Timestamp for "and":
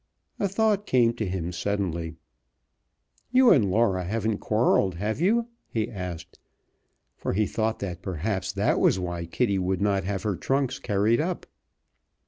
3.51-3.69